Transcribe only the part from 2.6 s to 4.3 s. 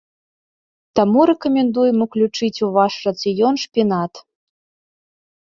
у ваш рацыён шпінат.